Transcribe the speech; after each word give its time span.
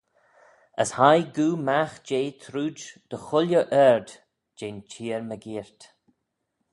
As 0.81 0.89
hie 0.99 1.27
goo 1.35 1.55
magh 1.67 1.97
jeh 2.07 2.29
trooid 2.43 2.79
dy 3.09 3.17
chooilley 3.25 3.63
ard 3.85 4.09
jeh'n 4.57 4.77
cheer 4.91 5.21
mygeayrt. 5.29 5.81